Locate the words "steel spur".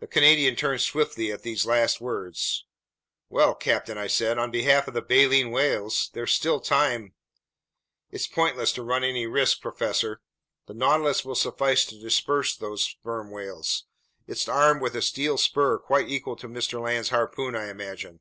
15.02-15.76